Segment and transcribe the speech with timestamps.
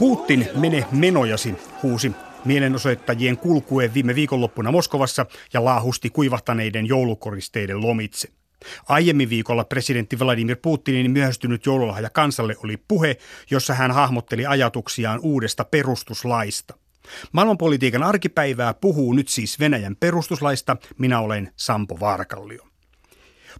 [0.00, 2.12] Putin, mene menojasi, huusi
[2.44, 8.28] mielenosoittajien kulkuen viime viikonloppuna Moskovassa ja laahusti kuivahtaneiden joulukoristeiden lomitse.
[8.88, 13.16] Aiemmin viikolla presidentti Vladimir Putinin myöhästynyt joululahja kansalle oli puhe,
[13.50, 16.74] jossa hän hahmotteli ajatuksiaan uudesta perustuslaista.
[17.32, 20.76] Maailmanpolitiikan arkipäivää puhuu nyt siis Venäjän perustuslaista.
[20.98, 22.69] Minä olen Sampo Vaarkallio.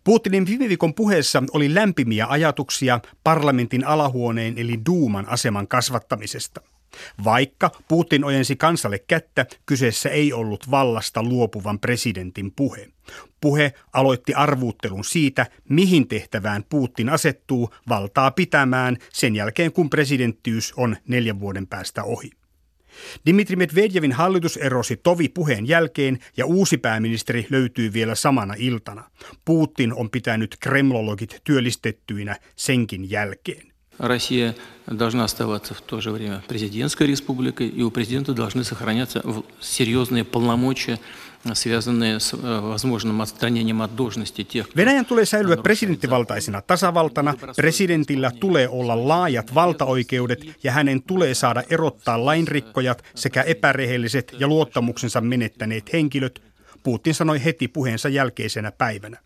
[0.05, 6.61] Putinin viime viikon puheessa oli lämpimiä ajatuksia parlamentin alahuoneen eli Duuman aseman kasvattamisesta.
[7.25, 12.89] Vaikka Putin ojensi kansalle kättä, kyseessä ei ollut vallasta luopuvan presidentin puhe.
[13.41, 20.97] Puhe aloitti arvuuttelun siitä, mihin tehtävään Putin asettuu valtaa pitämään sen jälkeen, kun presidenttiys on
[21.09, 22.31] neljän vuoden päästä ohi.
[23.26, 29.04] Dimitri Medvedevin hallitus erosi tovi puheen jälkeen ja uusi pääministeri löytyy vielä samana iltana.
[29.46, 33.76] Putin on pitänyt kremlologit työllistettyinä senkin jälkeen.
[34.00, 34.54] Россия
[35.00, 39.24] должна оставаться в то же время президентской республикой, и у президента должны сохраняться
[39.62, 41.00] серьезные полномочия
[41.54, 44.68] связанные с возможным отстранением от должности тех.
[44.76, 47.34] Venäjän tulee säilyä presidenttivaltaisena tasavaltana.
[47.56, 55.22] Presidentillä tulee olla laajat valtaoikeudet ja hänen tulee saada erottaa lainrikkojat sekä epärehelliset ja luottamuksensa
[55.22, 56.42] menettäneet henkilöt,
[56.84, 59.20] Putin sanoi heti puheensa jälkeisenä päivänä.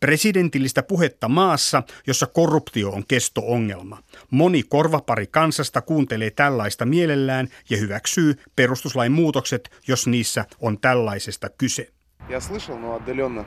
[0.00, 4.02] Presidentillistä puhetta maassa, jossa korruptio on kesto-ongelma.
[4.30, 11.88] Moni korvapari kansasta kuuntelee tällaista mielellään ja hyväksyy perustuslain muutokset, jos niissä on tällaisesta kyse.
[12.28, 13.44] Я слышал, но отдаленно,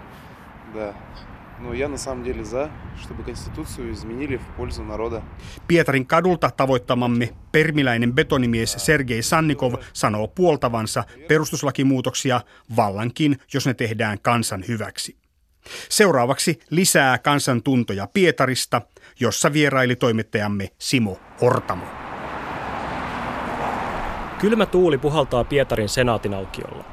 [0.73, 0.93] да.
[1.59, 2.69] Но я на самом деле за,
[3.03, 5.21] чтобы Конституцию изменили в пользу народа.
[5.67, 12.41] Pietarin kadulta tavoittamamme permiläinen betonimies Sergei Sannikov sanoo puoltavansa perustuslakimuutoksia
[12.75, 15.17] vallankin, jos ne tehdään kansan hyväksi.
[15.88, 18.82] Seuraavaksi lisää kansantuntoja Pietarista,
[19.20, 21.84] jossa vieraili toimittajamme Simo Ortamo.
[24.38, 26.84] Kylmä tuuli puhaltaa Pietarin senaatin aukiolla.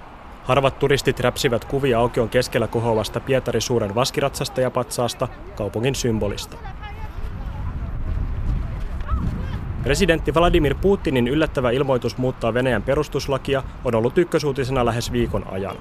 [0.43, 6.57] Harvat turistit räpsivät kuvia aukion keskellä kohoavasta Pietarin suuren vaskiratsasta ja patsaasta, kaupungin symbolista.
[9.83, 15.77] Presidentti Vladimir Putinin yllättävä ilmoitus muuttaa Venäjän perustuslakia on ollut ykkösuutisena lähes viikon ajan.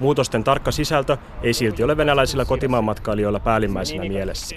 [0.00, 4.56] Muutosten tarkka sisältö ei silti ole venäläisillä kotimaan matkailijoilla päällimmäisenä mielessä.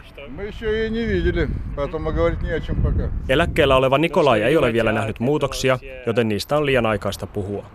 [3.29, 7.65] Eläkkeellä oleva Nikolai ei ole vielä nähnyt muutoksia, joten niistä on liian aikaista puhua.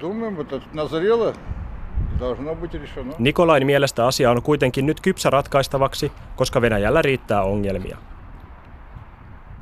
[3.19, 7.97] Nikolain mielestä asia on kuitenkin nyt kypsä ratkaistavaksi, koska Venäjällä riittää ongelmia.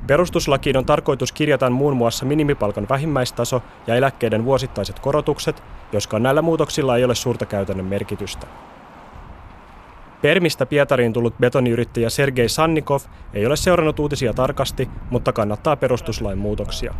[0.06, 5.62] Perustuslakiin on tarkoitus kirjata muun muassa minimipalkan vähimmäistaso ja eläkkeiden vuosittaiset korotukset,
[5.92, 8.46] joskaan näillä muutoksilla ei ole suurta käytännön merkitystä.
[10.22, 13.00] Permistä Pietariin tullut betoniyrittäjä Sergei Sannikov
[13.34, 16.94] ei ole seurannut uutisia tarkasti, mutta kannattaa perustuslain muutoksia.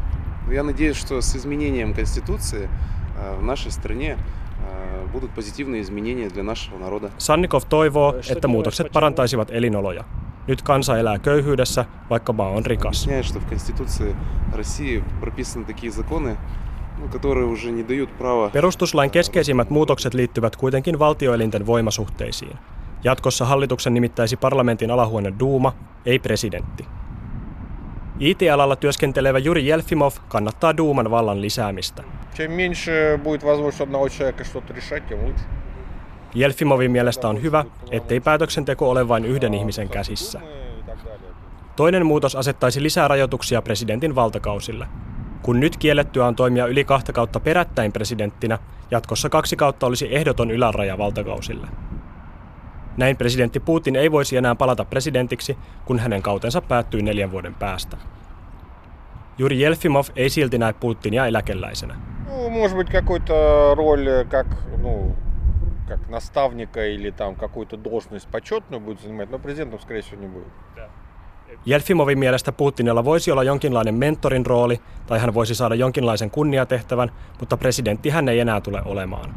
[0.51, 2.69] Я надеюсь, что с изменением Конституции
[3.39, 4.19] в нашей стране
[5.13, 7.11] будут позитивные изменения для нашего народа.
[7.19, 10.05] Sannikov toivoo, että muutokset parantaisivat elinoloja.
[10.47, 13.09] Nyt kansa elää köyhyydessä, vaikka maa on rikas.
[18.53, 22.59] Perustuslain keskeisimmät muutokset liittyvät kuitenkin valtioelinten voimasuhteisiin.
[23.05, 25.73] Jatkossa hallituksen nimittäisi parlamentin alahuone Duuma,
[26.07, 26.87] ei presidentti.
[28.21, 32.03] IT-alalla työskentelevä Juri Jelfimov kannattaa Duuman vallan lisäämistä.
[32.35, 35.45] Чем меньше будет возможность одного человека что-то решать, тем лучше.
[36.37, 40.41] Jelfimovin mielestä on hyvä, ettei päätöksenteko ole vain yhden ihmisen käsissä.
[41.77, 44.87] Toinen muutos asettaisi lisää rajoituksia presidentin valtakausille.
[45.43, 48.59] Kun nyt kiellettyä on toimia yli kahta kautta perättäin presidenttinä,
[48.91, 51.67] jatkossa kaksi kautta olisi ehdoton yläraja valtakausille.
[52.97, 57.97] Näin presidentti Putin ei voisi enää palata presidentiksi, kun hänen kautensa päättyy neljän vuoden päästä.
[59.39, 61.95] Juri Jelfimov ei silti näe Putinia eläkeläisenä.
[62.27, 64.47] No, может быть, какой-то роль, как,
[64.83, 65.17] ну,
[65.89, 70.53] как наставника или там какую-то должность почетную будет занимать, но президентом, скорее всего, не будет.
[71.67, 77.11] Jelfimovin mielestä Putinilla voisi olla jonkinlainen mentorin rooli tai hän voisi saada jonkinlaisen kunniatehtävän,
[77.41, 79.35] mutta presidentti hän ei enää tule olemaan.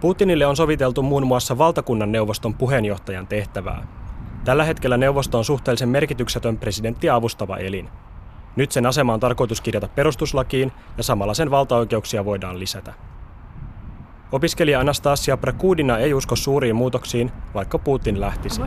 [0.00, 3.86] Putinille on soviteltu muun muassa valtakunnan neuvoston puheenjohtajan tehtävää.
[4.44, 7.88] Tällä hetkellä neuvosto on suhteellisen merkityksetön presidenttiä avustava elin.
[8.56, 12.92] Nyt sen asema on tarkoitus kirjata perustuslakiin ja samalla sen valtaoikeuksia voidaan lisätä.
[14.31, 18.61] Opiskelija Anastasia Prakudina ei usko suuriin muutoksiin, vaikka Putin lähtisi.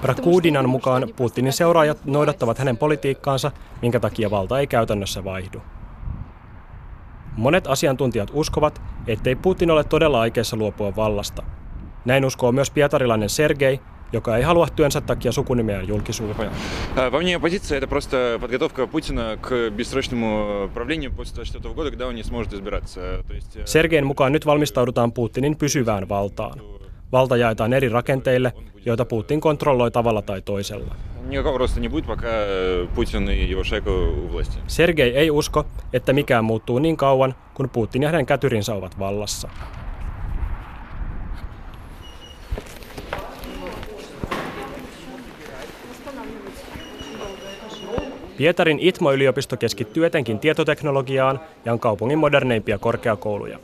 [0.00, 3.52] Prakudinan mukaan Putinin seuraajat noudattavat hänen politiikkaansa,
[3.82, 5.62] minkä takia valta ei käytännössä vaihdu.
[7.36, 11.42] Monet asiantuntijat uskovat, ettei Putin ole todella aikeissa luopua vallasta.
[12.04, 13.80] Näin uskoo myös pietarilainen Sergei,
[14.13, 16.51] joka ei halua työnsä takia sukunimeään julkisuuteen.
[17.11, 22.15] По мне позиция это просто подготовка Путина к бессрочному правлению после 24 года, когда он
[22.15, 23.23] не сможет избираться.
[23.27, 23.57] То есть...
[23.65, 26.61] Sergein mukaan nyt valmistaudutaan Putinin pysyvään valtaan.
[27.11, 28.53] Valta jaetaan eri rakenteille,
[28.85, 30.95] joita Putin kontrolloi tavalla tai toisella.
[31.29, 32.27] Никакого роста не будет, пока
[32.95, 34.57] Путин и его шайка у власти.
[34.67, 39.49] Sergei ei usko, että mikään muuttuu niin kauan, kun Putin ja hänen kätyrinsä ovat vallassa.
[48.36, 53.58] Pietarin ITMO-yliopisto keskittyy etenkin tietoteknologiaan ja on kaupungin moderneimpia korkeakouluja.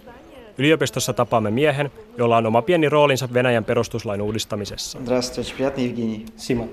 [0.58, 4.98] Yliopistossa tapaamme miehen, jolla on oma pieni roolinsa Venäjän perustuslain uudistamisessa.
[6.36, 6.69] Simo.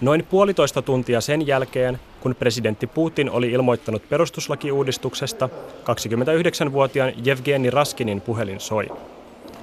[0.00, 5.48] Noin puolitoista tuntia sen jälkeen, kun presidentti Putin oli ilmoittanut perustuslakiuudistuksesta,
[6.68, 8.88] 29-vuotiaan Jevgeni Raskinin puhelin soi.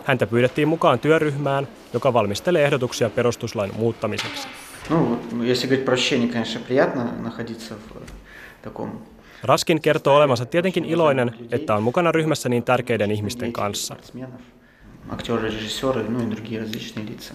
[0.03, 4.47] Häntä pyydettiin mukaan työryhmään, joka valmistelee ehdotuksia perustuslain muuttamiseksi.
[4.90, 9.02] Ну, если говорить про ощущение, конечно, приятно находиться в таком
[9.42, 13.94] Raskin kertoo olevansa tietenkin iloinen, että on mukana ryhmässä niin tärkeiden ihmisten kanssa.
[13.94, 14.40] спортсменов,
[15.08, 17.34] актеры, режиссеры, ну и другие различные лица.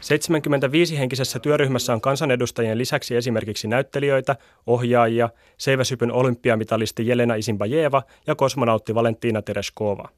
[0.00, 4.36] 75-henkisessä työryhmässä on kansanedustajien lisäksi esimerkiksi näyttelijöitä,
[4.66, 10.08] ohjaajia, seiväsypyn olympiamitalisti Jelena Isimbajeva ja kosmonautti Valentina Tereshkova.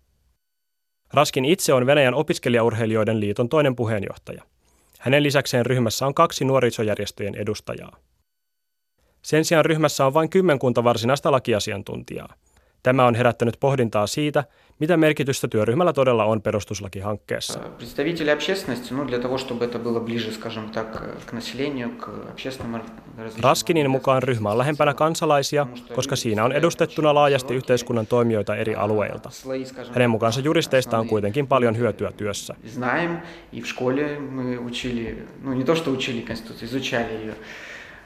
[1.13, 4.43] Raskin itse on Venäjän opiskelijaurheilijoiden liiton toinen puheenjohtaja.
[5.08, 7.98] Hänen lisäkseen ryhmässä on kaksi nuorisojärjestöjen edustajaa.
[9.22, 12.34] Sen sijaan ryhmässä on vain kymmenkunta varsinaista lakiasiantuntijaa.
[12.87, 14.45] Tämä on herättänyt pohdintaa siitä,
[14.79, 17.59] mitä merkitystä työryhmällä todella on perustuslakihankkeessa.
[17.79, 22.83] Представители общественности, ну, для того, чтобы это было ближе, скажем так, к населению, к общественным
[23.19, 28.75] различным Raskinin mukaan ryhmä on lähempänä kansalaisia, koska siinä on edustettuna laajasti yhteiskunnan toimijoita eri
[28.75, 29.31] alueilta.
[29.31, 32.55] слои, скажем Hänen так, mukaansa juristeista on kuitenkin paljon hyötyä työssä.
[32.67, 33.21] знаем,
[33.53, 37.35] и в школе мы учили, ну, не то, что учили Конституцию, изучали ее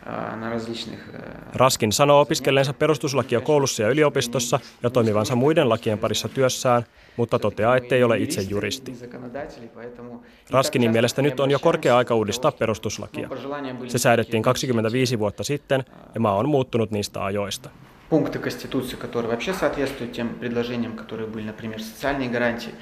[0.07, 1.19] а, на различных э,
[1.55, 6.83] Raskin sanoo opiskelleensa perustuslakia koulussa ja yliopistossa ja toimivansa muiden lakien parissa työssään,
[7.17, 8.95] mutta toteaa, ettei ole itse juristi.
[8.95, 10.23] законодателей, поэтому...
[10.51, 13.29] Raskinin mielestä nyt on jo korkea aika uudistaa perustuslakia.
[13.29, 15.85] Пожелания были Se säädettiin 25 vuotta sitten
[16.15, 17.71] ja maa on muuttunut niistä ajoista.
[18.09, 22.73] пункты Конституции, которые вообще соответствуют тем предложениям, которые были, например, социальные гарантии.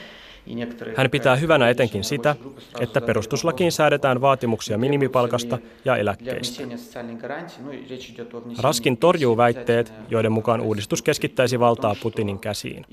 [0.96, 2.36] hän pitää hyvänä etenkin sitä,
[2.80, 6.64] että perustuslakiin säädetään vaatimuksia minimipalkasta ja eläkkeistä.
[8.60, 12.86] Raskin torjuu väitteet, joiden mukaan uudistus keskittäisi valtaa Putinin käsiin.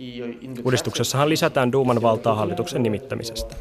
[0.64, 3.56] Uudistuksessahan lisätään Duuman valtaa hallituksen nimittämisestä.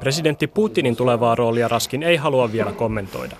[0.00, 3.36] Presidentti Putinin tulevaa roolia Raskin ei halua vielä kommentoida.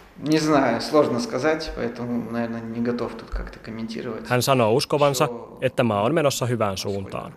[4.27, 5.29] Hän sanoo uskovansa,
[5.61, 7.35] että maa on menossa hyvään suuntaan.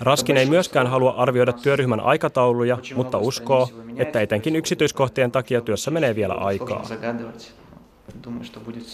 [0.00, 6.14] Raskin ei myöskään halua arvioida työryhmän aikatauluja, mutta uskoo, että etenkin yksityiskohtien takia työssä menee
[6.14, 6.82] vielä aikaa.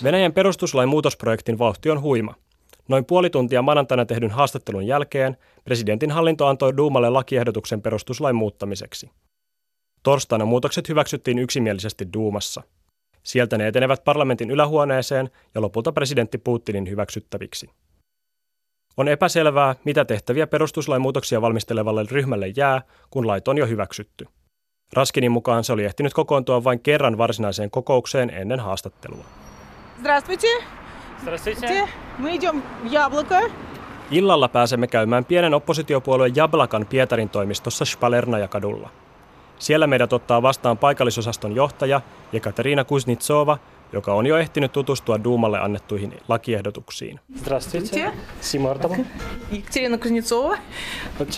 [0.03, 2.35] Venäjän perustuslain muutosprojektin vauhti on huima.
[2.88, 9.10] Noin puoli tuntia maanantaina tehdyn haastattelun jälkeen presidentin hallinto antoi Duumalle lakiehdotuksen perustuslain muuttamiseksi.
[10.04, 12.64] Torstaina muutokset hyväksyttiin yksimielisesti Duumassa.
[13.24, 17.70] Sieltä ne etenevät parlamentin ylähuoneeseen ja lopulta presidentti Putinin hyväksyttäviksi.
[18.98, 24.28] On epäselvää, mitä tehtäviä perustuslain muutoksia valmistelevalle ryhmälle jää, kun lait on jo hyväksytty.
[24.94, 29.26] Raskinin mukaan se oli ehtinyt kokoontua vain kerran varsinaiseen kokoukseen ennen haastattelua.
[30.00, 30.48] Здравствуйте.
[31.22, 31.88] Здравствуйте.
[32.18, 33.50] Мы идем в Яблоко.
[34.12, 38.90] Illalla pääsemme käymään pienen oppositiopuolueen Jablakan Pietarin toimistossa Spalernaja-kadulla.
[39.60, 42.02] Siellä meidät ottaa vastaan paikallisosaston johtaja
[42.34, 43.58] Jekaterina Kuznitsova,
[43.94, 47.20] joka on jo ehtinyt tutustua Duumalle annettuihin lakiehdotuksiin.
[47.36, 48.12] Здравствуйте.
[48.42, 48.96] Simortamo.
[49.52, 50.58] Екатерина Кузнецова.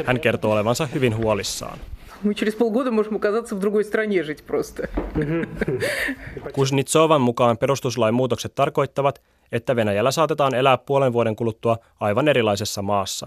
[0.06, 1.80] Hän kertoo olevansa hyvin huolissaan.
[2.24, 4.88] Мы через полгода можем оказаться в другой стране жить просто.
[6.52, 9.22] Kuznitsovan mukaan perustuslain muutokset tarkoittavat,
[9.53, 13.27] että Venäjällä saatetaan elää puolen vuoden kuluttua aivan erilaisessa maassa.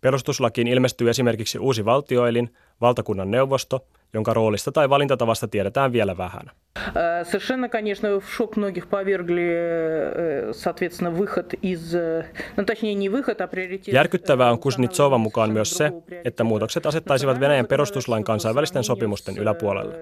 [0.00, 6.51] Perustuslakiin ilmestyy esimerkiksi uusi valtioelin, valtakunnan neuvosto, jonka roolista tai valintatavasta tiedetään vielä vähän.
[6.77, 11.95] Э, Совершенно, конечно, в шок многих повергли, э, соответственно, выход из...
[11.95, 12.23] э,
[12.57, 13.93] Ну, точнее, не выход, а приоритет...
[13.93, 15.91] Järkyttävää on Kuznitsovan mukaan myös se,
[16.25, 19.95] että muutokset asettaisivat Venäjän perustuslain kansainvälisten sopimusten yläpuolelle.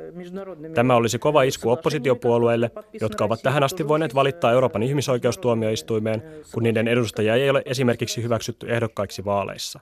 [0.73, 6.87] Tämä olisi kova isku oppositiopuolueille, jotka ovat tähän asti voineet valittaa Euroopan ihmisoikeustuomioistuimeen, kun niiden
[6.87, 9.79] edustajia ei ole esimerkiksi hyväksytty ehdokkaiksi vaaleissa.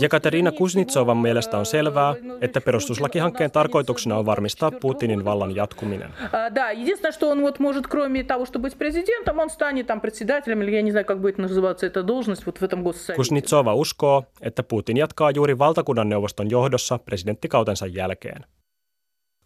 [0.00, 6.10] Jekaterina Kuznitsovan mielestä on selvää, että perustuslakihankkeen tarkoituksena on varmistaa Putinin vallan jatkuminen.
[13.16, 18.44] Kuznitsova uskoo, että Putin jatkaa juuri valtakunnan neuvoston johdossa presidenttikautensa jälkeen.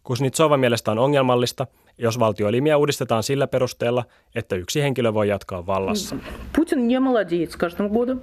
[0.03, 1.67] Kuznitsova mielestä on ongelmallista,
[1.97, 4.05] jos valtioelimiä uudistetaan sillä perusteella,
[4.35, 6.15] että yksi henkilö voi jatkaa vallassa.
[6.55, 8.21] Putin не молодеет с каждым годом.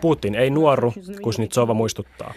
[0.00, 2.34] Putin ei nuoru, Kuznitsova muistuttaa.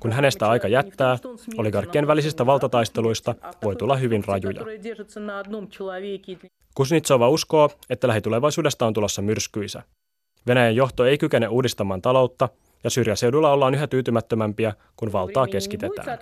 [0.00, 1.18] Kun hänestä aika jättää,
[1.56, 4.64] oligarkkien välisistä valtataisteluista voi tulla hyvin rajuja.
[6.74, 9.82] Kuznitsova uskoo, että lähitulevaisuudesta on tulossa myrskyisä.
[10.46, 12.48] Venäjän johto ei kykene uudistamaan taloutta
[12.84, 16.18] ja syrjäseudulla ollaan yhä tyytymättömämpiä, kun valtaa keskitetään.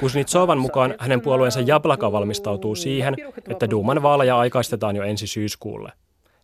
[0.00, 3.14] Kuznitsovan mukaan hänen puolueensa Jablaka valmistautuu siihen,
[3.48, 5.92] että Duuman vaaleja aikaistetaan jo ensi syyskuulle.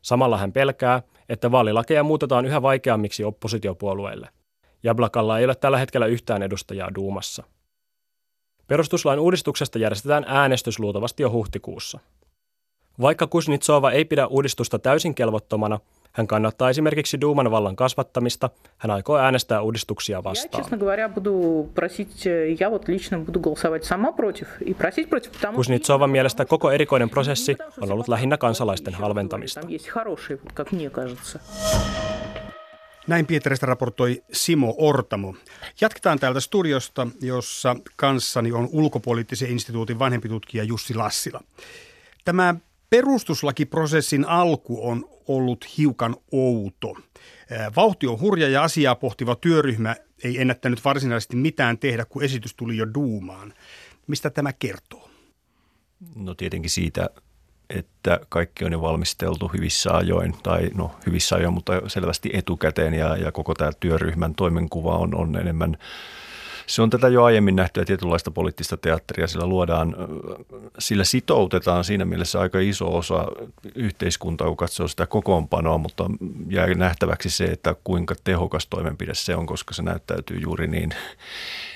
[0.03, 4.29] Samalla hän pelkää, että vaalilakeja muutetaan yhä vaikeammiksi oppositiopuolueille.
[4.83, 7.45] Jablakalla ei ole tällä hetkellä yhtään edustajaa Duumassa.
[8.67, 12.01] Perustuslain uudistuksesta järjestetään äänestys luultavasti jo huhtikuussa.
[13.01, 15.81] Vaikka Kuznitsova ei pidä uudistusta täysin kelvottomana,
[16.13, 18.51] hän kannattaa esimerkiksi Duuman vallan kasvattamista.
[18.79, 20.65] Hän aikoo äänestää uudistuksia vastaan.
[25.55, 29.61] Kuznitsovan mielestä koko erikoinen prosessi on ollut lähinnä kansalaisten halventamista.
[33.07, 35.35] Näin Pietarista raportoi Simo Ortamo.
[35.81, 41.41] Jatketaan täältä studiosta, jossa kanssani on ulkopoliittisen instituutin vanhempi tutkija Jussi Lassila.
[42.25, 42.55] Tämä
[42.91, 46.97] Perustuslakiprosessin alku on ollut hiukan outo.
[47.77, 52.77] Vauhti on hurja ja asiaa pohtiva työryhmä ei ennättänyt varsinaisesti mitään tehdä, kun esitys tuli
[52.77, 53.55] jo duumaan.
[54.07, 55.11] Mistä tämä kertoo?
[56.15, 57.11] No tietenkin siitä,
[57.71, 63.17] että kaikki on jo valmisteltu hyvissä ajoin, tai no hyvissä ajoin, mutta selvästi etukäteen, ja,
[63.17, 65.77] ja koko tämä työryhmän toimenkuva on, on enemmän
[66.67, 69.97] se on tätä jo aiemmin nähtyä tietynlaista poliittista teatteria, sillä luodaan,
[70.79, 73.27] sillä sitoutetaan siinä mielessä aika iso osa
[73.75, 76.05] yhteiskuntaa, kun katsoo sitä kokoonpanoa, mutta
[76.49, 80.91] jää nähtäväksi se, että kuinka tehokas toimenpide se on, koska se näyttäytyy juuri niin,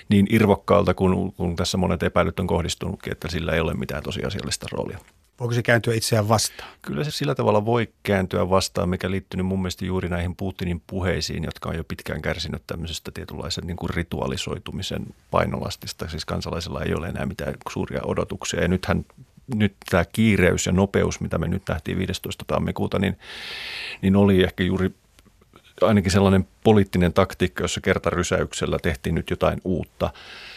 [0.08, 4.66] niin irvokkaalta, kun, kun tässä monet epäilyt on kohdistunutkin, että sillä ei ole mitään tosiasiallista
[4.72, 4.98] roolia.
[5.40, 6.70] Voiko se kääntyä itseään vastaan?
[6.82, 11.44] Kyllä se sillä tavalla voi kääntyä vastaan, mikä liittyy mun mielestä juuri näihin Putinin puheisiin,
[11.44, 16.08] jotka on jo pitkään kärsinyt tämmöisestä tietynlaisen niin kuin ritualisoitumisen painolastista.
[16.08, 18.62] Siis kansalaisilla ei ole enää mitään suuria odotuksia.
[18.62, 19.04] Ja nythän
[19.54, 22.44] nyt tämä kiireys ja nopeus, mitä me nyt nähtiin 15.
[22.46, 23.18] tammikuuta, niin,
[24.02, 24.94] niin oli ehkä juuri
[25.82, 30.10] ainakin sellainen poliittinen taktiikka, jossa kertarysäyksellä tehtiin nyt jotain uutta.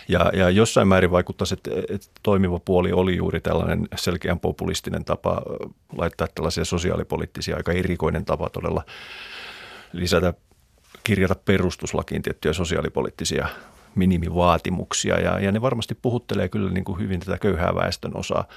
[0.08, 5.42] Ja, ja jossain määrin vaikuttaisi, että, että toimiva puoli oli juuri tällainen selkeän populistinen tapa
[5.98, 8.84] laittaa tällaisia sosiaalipoliittisia, aika erikoinen tapa todella
[9.94, 10.34] lisätä,
[11.04, 13.48] kirjata perustuslakiin tiettyjä sosiaalipoliittisia
[13.96, 15.20] minimivaatimuksia.
[15.20, 18.48] Ja, ja ne varmasti puhuttelee kyllä niin kuin hyvin tätä köyhää väestön osaa.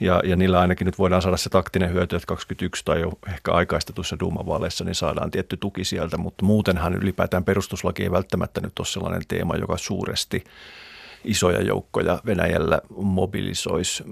[0.00, 3.52] Ja, ja niillä ainakin nyt voidaan saada se taktinen hyöty, että 21 tai jo ehkä
[3.52, 8.86] aikaistetuissa duumavaaleissa niin saadaan tietty tuki sieltä, mutta muutenhan ylipäätään perustuslaki ei välttämättä nyt ole
[8.86, 10.44] sellainen teema, joka suuresti
[11.24, 14.04] isoja joukkoja Venäjällä mobilisoisi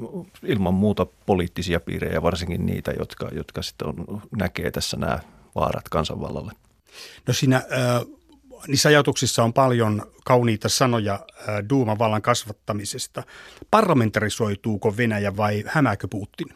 [0.42, 5.18] ilman muuta poliittisia piirejä, varsinkin niitä, jotka, jotka sitten on, näkee tässä nämä
[5.54, 6.52] vaarat kansanvallalle.
[7.26, 8.17] No siinä äh,
[8.68, 11.20] niissä ajatuksissa on paljon kauniita sanoja
[11.70, 13.22] Duuman vallan kasvattamisesta.
[13.70, 16.48] Parlamentarisoituuko Venäjä vai hämääkö Putin?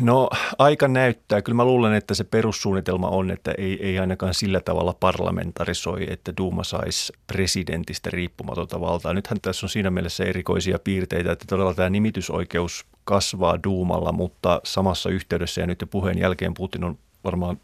[0.00, 1.42] No aika näyttää.
[1.42, 6.32] Kyllä mä luulen, että se perussuunnitelma on, että ei, ei ainakaan sillä tavalla parlamentarisoi, että
[6.38, 9.14] Duuma saisi presidentistä riippumatonta valtaa.
[9.14, 15.10] Nythän tässä on siinä mielessä erikoisia piirteitä, että todella tämä nimitysoikeus kasvaa Duumalla, mutta samassa
[15.10, 17.60] yhteydessä ja nyt jo puheen jälkeen Putin on varmaan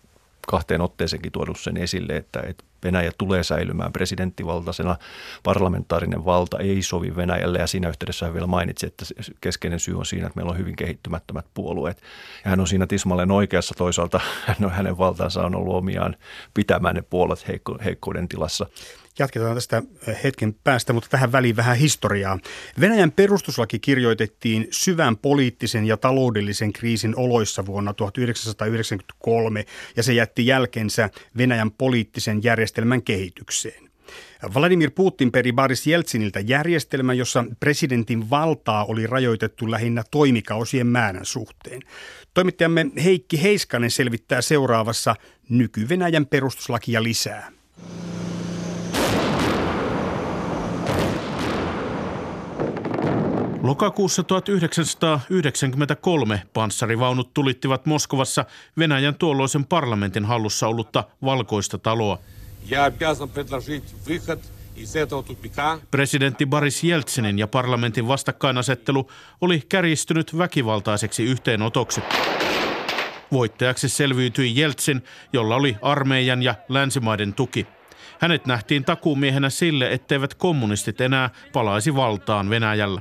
[0.47, 4.97] kahteen otteeseenkin tuonut sen esille, että, että Venäjä tulee säilymään presidenttivaltaisena.
[5.43, 9.05] Parlamentaarinen valta ei sovi Venäjälle ja siinä yhteydessä hän vielä mainitsi, että
[9.41, 12.03] keskeinen syy on siinä, että meillä on hyvin kehittymättömät puolueet.
[12.45, 14.21] Ja hän on siinä tismalleen oikeassa toisaalta,
[14.71, 16.17] hänen valtansa on ollut omiaan
[16.55, 18.67] pitämään ne puolet heikko, heikkouden tilassa.
[19.19, 19.83] Jatketaan tästä
[20.25, 22.39] hetken päästä, mutta tähän väliin vähän historiaa.
[22.81, 29.65] Venäjän perustuslaki kirjoitettiin syvän poliittisen ja taloudellisen kriisin oloissa vuonna 1993
[29.97, 33.87] ja se jätti jälkensä Venäjän poliittisen järjestelmän kehitykseen.
[34.55, 41.83] Vladimir Putin peri Boris Jeltsiniltä järjestelmän, jossa presidentin valtaa oli rajoitettu lähinnä toimikausien määrän suhteen.
[42.35, 45.15] Toimittajamme Heikki Heiskanen selvittää seuraavassa
[45.49, 47.53] nyky-Venäjän perustuslakia lisää.
[53.67, 58.45] Lokakuussa 1993 panssarivaunut tulittivat Moskovassa
[58.79, 62.19] Venäjän tuolloisen parlamentin hallussa ollutta valkoista taloa.
[65.91, 72.01] Presidentti Boris Jeltsinin ja parlamentin vastakkainasettelu oli kärjistynyt väkivaltaiseksi yhteenotoksi.
[73.33, 77.67] Voittajaksi selviytyi Jeltsin, jolla oli armeijan ja länsimaiden tuki.
[78.21, 83.01] Hänet nähtiin takuumiehenä sille, etteivät kommunistit enää palaisi valtaan Venäjällä.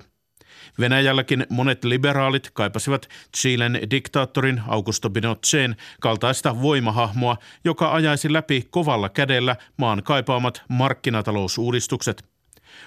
[0.80, 9.56] Venäjälläkin monet liberaalit kaipasivat Chilen diktaattorin Augusto Pinochetin kaltaista voimahahmoa, joka ajaisi läpi kovalla kädellä
[9.78, 12.26] maan kaipaamat markkinatalousuudistukset.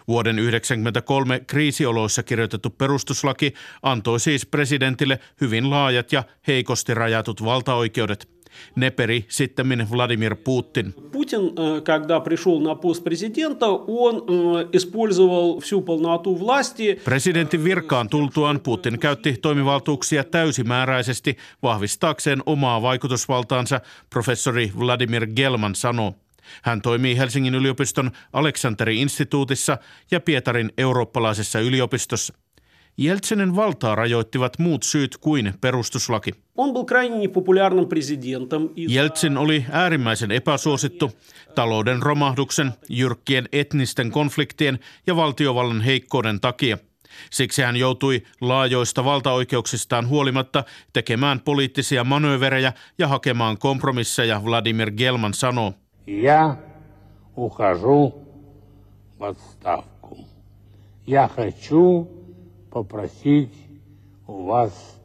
[0.08, 8.28] Vuoden 1993 kriisioloissa kirjoitettu perustuslaki antoi siis presidentille hyvin laajat ja heikosti rajatut valtaoikeudet–
[8.75, 10.93] ne peri sitten Vladimir Putin.
[11.11, 14.23] Putin, когда пришел на пост президента, он
[14.73, 17.01] использовал всю полноту власти.
[17.05, 26.13] Presidentin virkaan tultuaan Putin käytti toimivaltuuksia täysimääräisesti vahvistaakseen omaa vaikutusvaltaansa, professori Vladimir Gelman sanoo.
[26.63, 29.77] Hän toimii Helsingin yliopiston Aleksanteri-instituutissa
[30.11, 32.33] ja Pietarin eurooppalaisessa yliopistossa.
[32.97, 36.31] Jeltsinin valtaa rajoittivat muut syyt kuin perustuslaki.
[38.75, 41.11] Jeltsin oli äärimmäisen epäsuosittu
[41.55, 46.77] talouden romahduksen, jyrkkien etnisten konfliktien ja valtiovallan heikkouden takia.
[47.31, 55.73] Siksi hän joutui laajoista valtaoikeuksistaan huolimatta tekemään poliittisia manööverejä ja hakemaan kompromisseja, Vladimir Gelman sanoo.
[56.07, 56.55] Ja
[57.35, 58.13] ухожу
[59.19, 60.17] в отставку.
[61.07, 62.07] Я хочу
[62.69, 63.53] попросить
[64.27, 65.01] у вас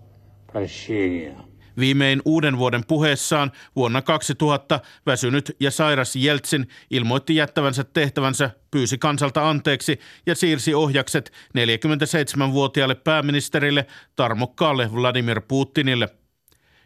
[0.53, 1.37] прощения.
[1.79, 9.51] Viimein uuden vuoden puheessaan vuonna 2000 väsynyt ja sairas Jeltsin ilmoitti jättävänsä tehtävänsä, pyysi kansalta
[9.51, 13.87] anteeksi ja siirsi ohjakset 47-vuotiaalle pääministerille
[14.17, 16.09] tarmokkaalle Vladimir Putinille.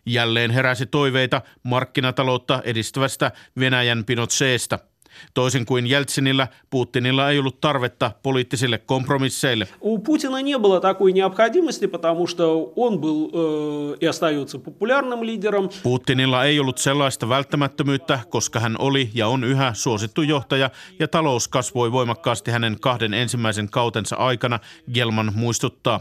[0.07, 4.93] Jälleen heräsi toiveita markkinataloutta edistävästä Venäjän Pinochetista –
[5.35, 9.69] Toisin kuin Jeltsinillä, Putinilla ei ollut tarvetta poliittisille kompromisseille.
[9.81, 15.69] У Путина не было такой необходимости, потому что он был э, и остается популярным лидером.
[15.83, 21.49] Putinilla ei ollut sellaista välttämättömyyttä, koska hän oli ja on yhä suosittu johtaja ja talous
[21.49, 24.59] kasvoi voimakkaasti hänen kahden ensimmäisen kautensa aikana,
[24.93, 26.01] Gelman muistuttaa.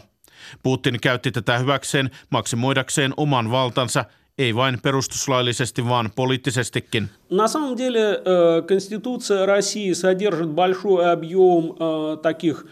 [0.64, 4.06] Putin käytti tätä hyväkseen maksimoidakseen oman valtansa
[4.38, 7.10] ei vain perustuslaillisesti, vaan poliittisestikin.
[7.30, 12.66] На самом деле э, Конституция России содержит большой объем э, таких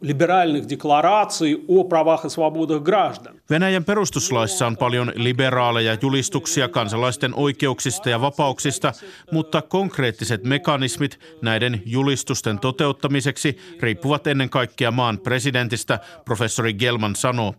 [0.00, 3.40] liberaalinen deklaraatio о правах и свободах граждан.
[3.50, 8.92] Venäjän perustuslaissa on paljon liberaaleja julistuksia kansalaisten oikeuksista ja vapauksista,
[9.32, 17.54] mutta konkreettiset mekanismit näiden julistusten toteuttamiseksi riippuvat ennen kaikkea maan presidentistä, professori Gelman sanoo.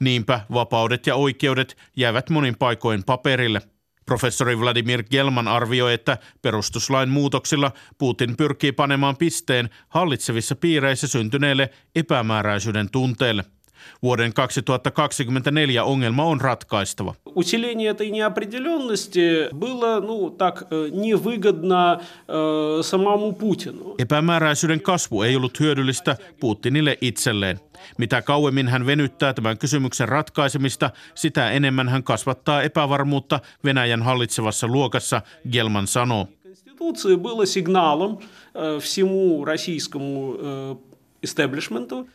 [0.00, 3.60] Niinpä vapaudet ja oikeudet jäävät monin paikoin paperille.
[4.06, 12.90] Professori Vladimir Gelman arvioi, että perustuslain muutoksilla Putin pyrkii panemaan pisteen hallitsevissa piireissä syntyneelle epämääräisyyden
[12.90, 13.44] tunteelle–
[14.03, 17.15] Vuoden 2024 ongelma on ratkaistava.
[17.35, 23.95] Усиление этой неопределенности было, ну, так, э, невыгодно э, самому Путину.
[23.97, 27.59] Epämääräisyyden kasvu ei ollut hyödyllistä Putinille itselleen.
[27.97, 35.21] Mitä kauemmin hän venyttää tämän kysymyksen ratkaisemista, sitä enemmän hän kasvattaa epävarmuutta Venäjän hallitsevassa luokassa,
[35.51, 36.27] Gelman sanoo.
[36.43, 38.19] Конституции было сигналом
[38.53, 40.37] э, всему российскому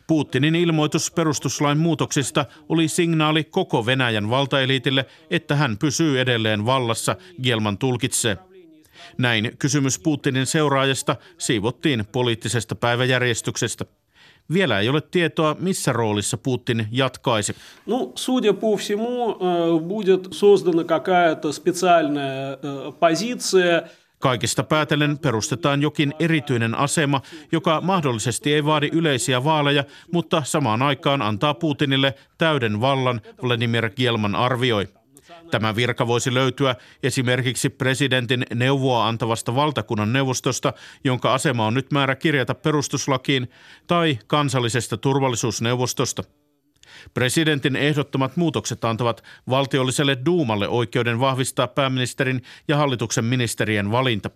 [0.07, 7.77] Putinin ilmoitus perustuslain muutoksista oli signaali koko Venäjän valtaeliitille, että hän pysyy edelleen vallassa, Gelman
[7.77, 8.37] tulkitsee.
[9.17, 13.85] Näin kysymys Putinin seuraajasta siivottiin poliittisesta päiväjärjestyksestä.
[14.53, 17.55] Vielä ei ole tietoa, missä roolissa Putin jatkaisi.
[17.85, 23.91] Ну, судя по всему, э, будет создана какая-то специальная э, позиция –
[24.24, 27.20] Kaikista päätellen perustetaan jokin erityinen asema,
[27.52, 34.34] joka mahdollisesti ei vaadi yleisiä vaaleja, mutta samaan aikaan antaa Putinille täyden vallan, Vladimir Gielman
[34.34, 34.88] arvioi.
[35.50, 40.72] Tämä virka voisi löytyä esimerkiksi presidentin neuvoa antavasta valtakunnan neuvostosta,
[41.04, 43.50] jonka asema on nyt määrä kirjata perustuslakiin,
[43.86, 46.24] tai kansallisesta turvallisuusneuvostosta–
[47.14, 54.30] Presidentin ehdottomat muutokset antavat valtiolliselle Duumalle oikeuden vahvistaa pääministerin ja hallituksen ministerien valinta.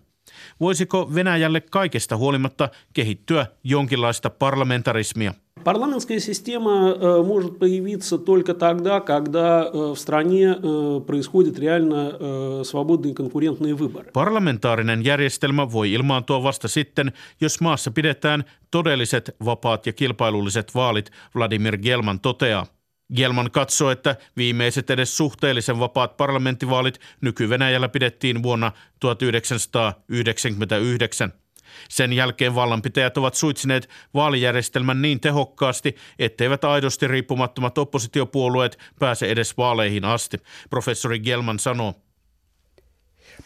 [0.59, 5.33] Voisiko Venäjälle kaikesta huolimatta kehittyä jonkinlaista parlamentarismia?
[5.64, 13.14] Парламентская система э, может появиться только тогда, когда э, в стране э, происходят реально свободные
[13.14, 14.10] конкурентные выборы.
[14.12, 21.78] Parlamentaarinen järjestelmä voi ilmaantua vasta sitten, jos maassa pidetään todelliset, vapaat ja kilpailulliset vaalit, Vladimir
[21.78, 22.66] Gelman toteaa.
[23.14, 31.32] Gelman katsoo, että viimeiset edes suhteellisen vapaat parlamenttivaalit nyky-Venäjällä pidettiin vuonna 1999.
[31.89, 40.05] Sen jälkeen vallanpitäjät ovat suitsineet vaalijärjestelmän niin tehokkaasti, etteivät aidosti riippumattomat oppositiopuolueet pääse edes vaaleihin
[40.05, 40.37] asti,
[40.69, 41.93] professori Gelman sanoo.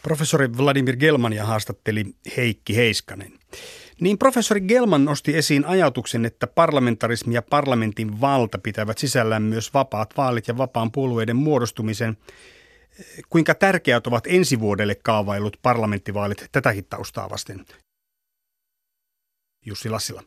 [0.02, 2.04] Professori Vladimir Gelmania haastatteli
[2.36, 3.32] Heikki Heiskanen.
[4.00, 10.16] Niin professori Gelman nosti esiin ajatuksen, että parlamentarismi ja parlamentin valta pitävät sisällään myös vapaat
[10.16, 12.16] vaalit ja vapaan puolueiden muodostumisen.
[13.28, 17.64] Kuinka tärkeät ovat ensi vuodelle kaavailut parlamenttivaalit tätäkin taustaa vasten?
[19.64, 20.22] Jussi Lassila.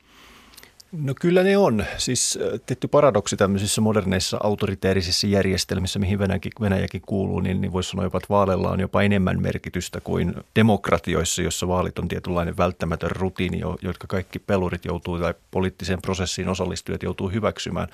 [0.91, 1.86] No kyllä ne on.
[1.97, 8.06] Siis tietty paradoksi tämmöisissä moderneissa autoriteerisissa järjestelmissä, mihin Venäjäkin, Venäjäkin kuuluu, niin, niin voisi sanoa
[8.06, 13.62] jopa, että vaaleilla on jopa enemmän merkitystä kuin demokratioissa, jossa vaalit on tietynlainen välttämätön rutiini,
[13.82, 17.88] jotka kaikki pelurit joutuu tai poliittiseen prosessiin osallistujat joutuu hyväksymään.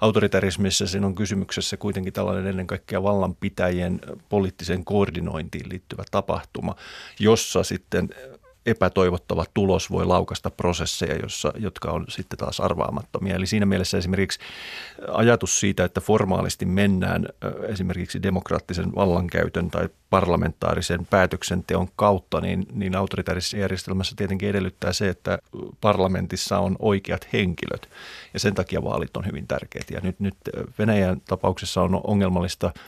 [0.00, 6.74] Autoritarismissa siinä on kysymyksessä kuitenkin tällainen ennen kaikkea vallanpitäjien poliittiseen koordinointiin liittyvä tapahtuma,
[7.18, 8.08] jossa sitten
[8.66, 13.34] epätoivottava tulos voi laukasta prosesseja, jossa, jotka on sitten taas arvaamattomia.
[13.34, 14.38] Eli siinä mielessä esimerkiksi
[15.12, 17.26] ajatus siitä, että formaalisti mennään
[17.68, 25.38] esimerkiksi demokraattisen vallankäytön tai parlamentaarisen päätöksenteon kautta, niin, niin autoritaarisessa järjestelmässä tietenkin edellyttää se, että
[25.80, 27.88] parlamentissa on oikeat henkilöt.
[28.34, 29.90] Ja sen takia vaalit on hyvin tärkeät.
[29.90, 30.36] Ja nyt, nyt
[30.78, 32.72] Venäjän tapauksessa on ongelmallista–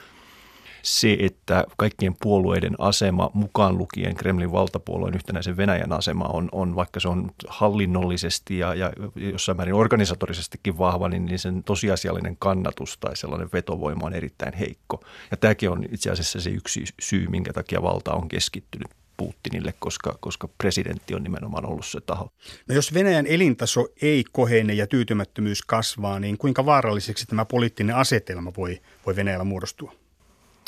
[0.82, 7.00] se, että kaikkien puolueiden asema, mukaan lukien Kremlin valtapuolueen yhtenäisen Venäjän asema, on, on vaikka
[7.00, 13.16] se on hallinnollisesti ja, ja jossain määrin organisatorisestikin vahva, niin, niin sen tosiasiallinen kannatus tai
[13.16, 15.04] sellainen vetovoima on erittäin heikko.
[15.30, 20.18] Ja tämäkin on itse asiassa se yksi syy, minkä takia valta on keskittynyt Putinille, koska,
[20.20, 22.32] koska presidentti on nimenomaan ollut se taho.
[22.68, 28.52] No jos Venäjän elintaso ei kohene ja tyytymättömyys kasvaa, niin kuinka vaaralliseksi tämä poliittinen asetelma
[28.56, 29.92] voi, voi Venäjällä muodostua?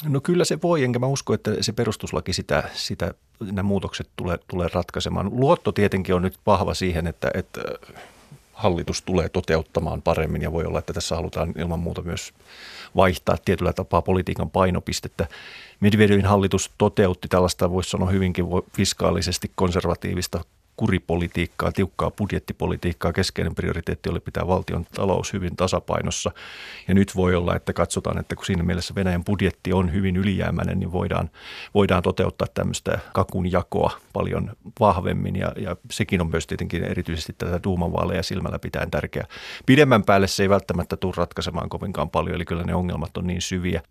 [0.08, 4.38] No kyllä se voi, enkä mä usko, että se perustuslaki sitä, sitä nämä muutokset tulee,
[4.48, 5.30] tulee ratkaisemaan.
[5.32, 7.60] Luotto tietenkin on nyt vahva siihen, että, että
[8.52, 12.32] hallitus tulee toteuttamaan paremmin ja voi olla, että tässä halutaan ilman muuta myös
[12.96, 15.26] vaihtaa tietyllä tapaa politiikan painopistettä.
[15.80, 18.44] Medvedevin hallitus toteutti tällaista, voisi sanoa hyvinkin
[18.76, 20.44] fiskaalisesti konservatiivista
[20.82, 23.12] kuripolitiikkaa, tiukkaa budjettipolitiikkaa.
[23.12, 26.30] Keskeinen prioriteetti oli pitää valtion talous hyvin tasapainossa.
[26.88, 30.78] Ja nyt voi olla, että katsotaan, että kun siinä mielessä Venäjän budjetti on hyvin ylijäämäinen,
[30.78, 31.30] niin voidaan,
[31.74, 35.36] voidaan toteuttaa tämmöistä kakun jakoa paljon vahvemmin.
[35.36, 39.26] Ja, ja sekin on myös tietenkin erityisesti tätä duumavaaleja silmällä pitäen tärkeä.
[39.66, 43.42] Pidemmän päälle se ei välttämättä tule ratkaisemaan kovinkaan paljon, eli kyllä ne ongelmat on niin
[43.42, 43.82] syviä.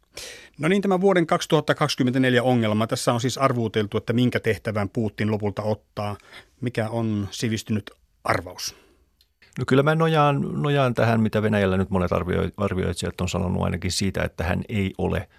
[0.59, 2.87] No niin, tämä vuoden 2024 ongelma.
[2.87, 6.17] Tässä on siis arvuuteltu, että minkä tehtävän Putin lopulta ottaa.
[6.61, 7.91] Mikä on sivistynyt
[8.23, 8.75] arvaus?
[9.59, 12.11] No kyllä mä nojaan, nojaan tähän, mitä Venäjällä nyt monet
[12.57, 15.27] arvioitsijat on sanonut ainakin siitä, että hän ei ole–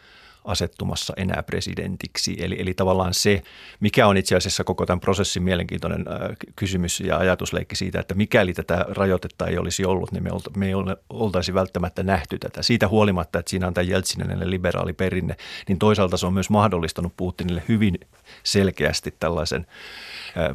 [0.44, 2.36] asettumassa enää presidentiksi.
[2.38, 3.42] Eli, eli tavallaan se,
[3.80, 8.52] mikä on itse asiassa koko tämän prosessin mielenkiintoinen äh, kysymys ja ajatusleikki siitä, että mikäli
[8.52, 10.74] tätä rajoitetta ei olisi ollut, niin me, olta, me ei
[11.10, 12.62] oltaisi välttämättä nähty tätä.
[12.62, 15.36] Siitä huolimatta, että siinä on tämä Jeltsininen liberaali perinne,
[15.68, 17.98] niin toisaalta se on myös mahdollistanut Putinille hyvin
[18.42, 19.66] selkeästi tällaisen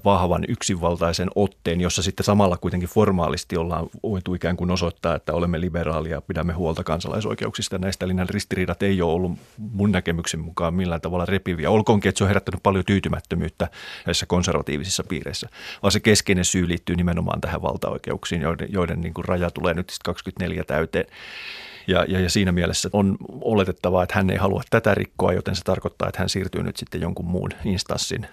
[0.06, 5.62] vahvan yksinvaltaisen otteen, jossa sitten samalla kuitenkin formaalisti ollaan voitu ikään kuin osoittaa, että olemme
[5.62, 7.78] liberaalia pidämme huolta kansalaisoikeuksista.
[7.78, 9.32] Näistä linjan ristiriidat ei ole ollut
[9.78, 11.70] mun näkemyksen mukaan millään tavalla repiviä.
[11.70, 13.68] Olkoonkin, että se on herättänyt paljon tyytymättömyyttä
[14.06, 15.50] näissä konservatiivisissa piireissä,
[15.84, 19.94] vaan se keskeinen syy liittyy nimenomaan tähän valtaoikeuksiin, joiden, joiden niin kuin raja tulee nyt
[20.04, 21.06] 24 täyteen.
[21.88, 25.64] Ja, ja, ja siinä mielessä on oletettavaa, että hän ei halua tätä rikkoa, joten se
[25.64, 28.28] tarkoittaa, että hän siirtyy nyt sitten jonkun muun instanssin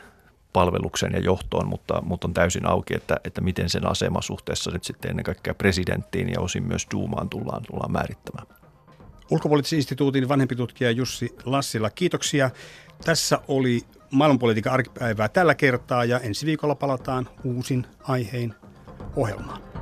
[0.53, 4.85] palvelukseen ja johtoon, mutta, mutta on täysin auki, että, että miten sen asema suhteessa nyt
[4.85, 8.64] sitten ennen kaikkea presidenttiin ja osin myös Duumaan tullaan, tullaan määrittämään.
[9.31, 12.51] Ulkopoliittisen instituutin vanhempi tutkija Jussi Lassila, kiitoksia.
[13.05, 18.55] Tässä oli maailmanpolitiikan arkipäivää tällä kertaa ja ensi viikolla palataan uusin aihein
[19.17, 19.74] ohjelmaan.